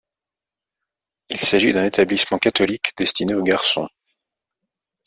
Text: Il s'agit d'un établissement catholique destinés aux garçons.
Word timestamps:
Il 1.29 1.37
s'agit 1.37 1.73
d'un 1.73 1.85
établissement 1.85 2.39
catholique 2.39 2.89
destinés 2.97 3.35
aux 3.35 3.43
garçons. 3.43 3.87